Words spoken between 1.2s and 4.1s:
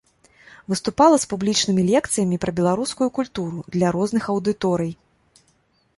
з публічнымі лекцыямі пра беларускую культуру для